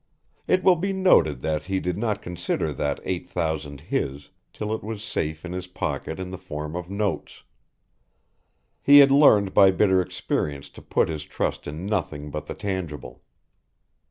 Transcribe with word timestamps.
It 0.47 0.63
will 0.63 0.77
be 0.77 0.93
noted 0.93 1.41
that 1.41 1.65
he 1.65 1.79
did 1.79 1.95
not 1.95 2.23
consider 2.23 2.73
that 2.73 2.99
eight 3.03 3.29
thousand 3.29 3.81
his, 3.81 4.31
till 4.51 4.73
it 4.73 4.81
was 4.83 5.03
safe 5.03 5.45
in 5.45 5.53
his 5.53 5.67
pocket 5.67 6.19
in 6.19 6.31
the 6.31 6.39
form 6.39 6.75
of 6.75 6.89
notes 6.89 7.43
he 8.81 8.97
had 8.97 9.11
learned 9.11 9.53
by 9.53 9.69
bitter 9.69 10.01
experience 10.01 10.71
to 10.71 10.81
put 10.81 11.07
his 11.07 11.23
trust 11.23 11.67
in 11.67 11.85
nothing 11.85 12.31
but 12.31 12.47
the 12.47 12.55
tangible. 12.55 13.21